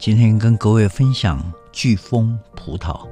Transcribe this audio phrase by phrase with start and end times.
[0.00, 3.06] 今天跟各位分享巨峰葡萄。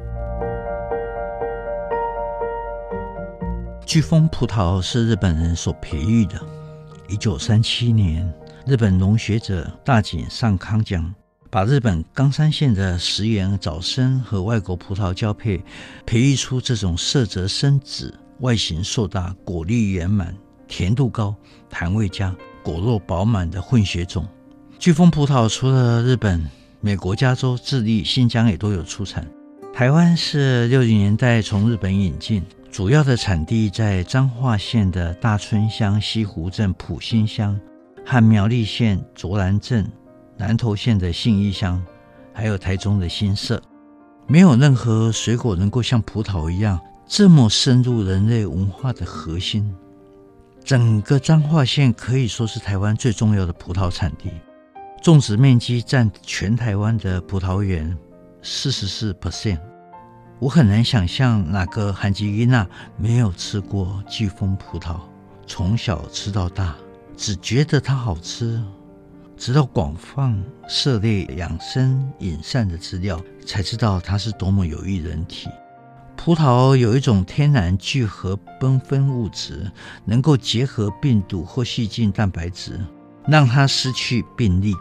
[3.84, 6.40] 巨峰葡萄是日本人所培育的。
[7.06, 8.26] 一九三七年，
[8.64, 11.14] 日本农学者大井上康江
[11.50, 15.62] 把日本冈山县的石原早生和外国葡萄交配，
[16.06, 20.34] 培育出这种色泽深紫、外形硕大、果粒圆满、
[20.66, 21.36] 甜度高、
[21.68, 24.26] 弹味佳、果肉饱满的混血种。
[24.78, 26.48] 巨峰葡萄除了日本、
[26.80, 29.26] 美国加州、智利、新疆也都有出产。
[29.74, 37.58] 台湾是六零年代从日本引进，主要的产地在彰化县的大村乡、西湖镇埔心乡
[38.06, 39.90] 和苗栗县卓兰镇、
[40.36, 41.84] 南投县的信义乡，
[42.32, 43.60] 还有台中的新社。
[44.26, 49.74] 没有任何水果能够像葡萄一样这么深入人类文化的核心。
[50.62, 54.30] 整个彰化县可以说是台湾最重要的葡萄产地。
[55.00, 57.96] 种植面积占全台湾的葡萄园
[58.42, 59.60] 四十四 percent，
[60.40, 64.98] 我很难想象哪个韩吉伊娜没有吃过巨峰葡萄，
[65.46, 66.76] 从小吃到大，
[67.16, 68.60] 只觉得它好吃，
[69.36, 70.36] 直到广泛
[70.68, 75.48] 涉猎养生饮膳的资料，才知道它是多么有益人体。
[76.16, 79.70] 葡萄有一种天然聚合缤纷物质，
[80.04, 82.78] 能够结合病毒或细菌蛋白质，
[83.28, 84.74] 让它失去病力。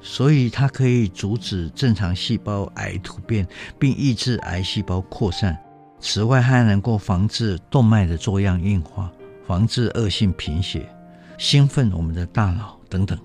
[0.00, 3.46] 所以它可以阻止正常细胞癌突变，
[3.78, 5.58] 并抑制癌细胞扩散。
[5.98, 9.10] 此外，还能够防治动脉的粥样硬化，
[9.46, 10.86] 防治恶性贫血，
[11.38, 13.18] 兴奋我们的大脑等等。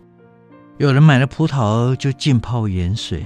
[0.78, 3.26] 有人买了葡萄就浸泡盐水，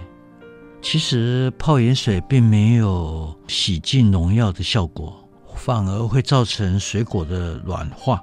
[0.81, 8.19] 其实泡盐水并没有洗净农药的效果，反而会造成水果的软化，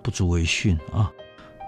[0.00, 1.10] 不足为训啊。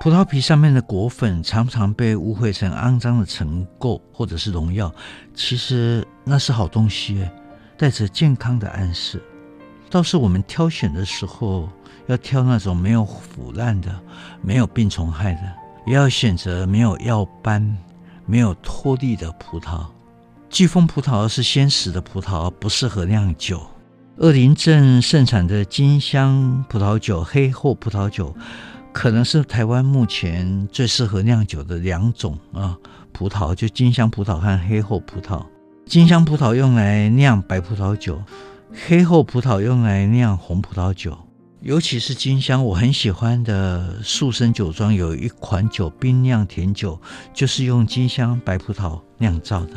[0.00, 4.90] 葡萄皮上面的果粉常常被误会成肮脏的尘垢或者是农药，
[5.34, 7.28] 其实那是好东西，
[7.76, 9.22] 带着健康的暗示。
[9.90, 11.68] 倒是我们挑选的时候，
[12.06, 13.94] 要挑那种没有腐烂的、
[14.40, 15.42] 没有病虫害的，
[15.86, 17.76] 也要选择没有药斑、
[18.24, 19.84] 没有脱粒的葡萄。
[20.48, 23.60] 巨峰葡萄是鲜食的葡萄，不适合酿酒。
[24.16, 28.34] 二林镇盛产的金香葡萄酒、黑后葡萄酒。
[28.92, 32.76] 可能是台湾目前最适合酿酒的两种啊，
[33.12, 35.44] 葡萄就金香葡萄和黑后葡萄。
[35.86, 38.22] 金香葡萄用来酿白葡萄酒，
[38.86, 41.16] 黑后葡萄用来酿红葡萄酒。
[41.62, 47.00] 尤其是金香，我很喜欢的树生酒庄有一款酒，冰酿甜酒，
[47.34, 49.74] 就是用金香白葡萄酿造的。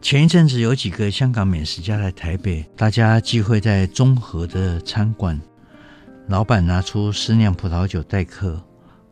[0.00, 5.38] 前一阵子有几个香港美食家来台北，大家聚会在中和的餐馆。
[6.28, 8.62] 老板拿出私酿葡萄酒待客，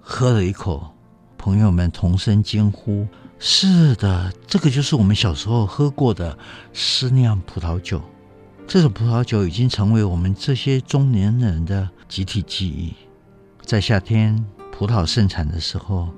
[0.03, 0.95] 喝了一口，
[1.39, 3.09] 朋友们同声惊呼
[3.41, 6.37] ：“是的，这个就是我们小时候喝过的
[6.75, 8.03] 私酿葡萄酒。
[8.67, 12.93] 这种葡萄酒已经成为我们这些中年人的集体记忆。
[13.63, 16.11] 在夏天葡萄盛产的时候，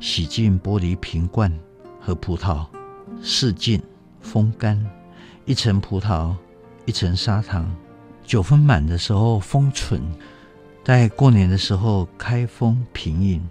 [0.00, 1.50] 洗净玻璃瓶罐
[1.98, 2.66] 和葡萄，
[3.22, 3.82] 试净、
[4.20, 4.78] 风干，
[5.46, 6.36] 一层葡萄，
[6.84, 7.74] 一层砂糖，
[8.22, 10.02] 九分满的时候封存。”
[10.84, 13.48] 在过年的时候开封品饮，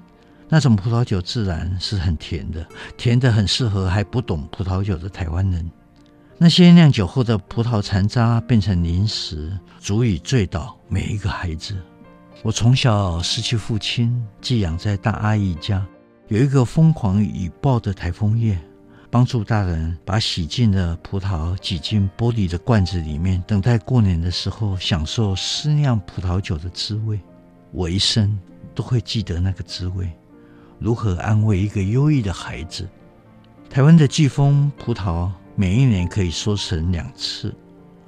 [0.50, 2.66] 那种葡萄酒自然是很甜的，
[2.98, 5.72] 甜的很适合还不懂葡萄酒的台湾人。
[6.38, 11.76] 那些酿酒后的葡萄残渣变成零食，足以醉倒每一个孩子。
[12.44, 15.86] 我从小失去父亲，寄养在大阿姨家。
[16.28, 18.58] 有一个疯狂雨暴的台风夜，
[19.10, 27.20] 帮助大人把洗净的葡萄挤进玻璃的罐子里面，等待过年的时候享受私酿葡萄酒的滋味。
[27.72, 28.38] 我一生
[28.76, 30.10] 都会记得那个滋味。
[30.80, 32.88] 如何安慰一个忧郁的孩子？
[33.70, 37.54] 台湾的巨峰葡萄每一年可以收成两次，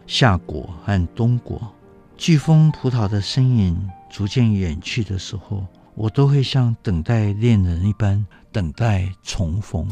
[0.05, 1.73] 夏果和冬果。
[2.17, 9.87] 巨峰葡萄的身影逐渐远去的时候，我都会像等待恋人一般等待重逢。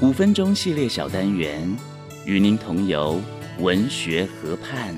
[0.00, 1.76] 五分钟系列小单元，
[2.24, 3.20] 与您同游
[3.60, 4.94] 文学河畔，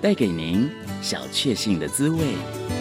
[0.00, 0.70] 带给您
[1.02, 2.77] 小确幸的滋味。